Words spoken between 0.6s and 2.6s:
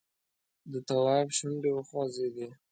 د تواب شونډې وخوځېدې!